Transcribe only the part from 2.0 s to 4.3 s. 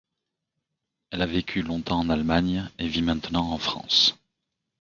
Allemagne et vit maintenant en France.